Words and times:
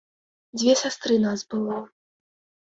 Дзве 0.59 0.73
сястры 0.83 1.19
нас 1.27 1.45
было. 1.53 1.77